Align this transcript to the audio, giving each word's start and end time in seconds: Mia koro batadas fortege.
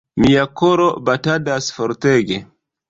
Mia 0.21 0.45
koro 0.61 0.87
batadas 1.11 1.71
fortege. 1.79 2.45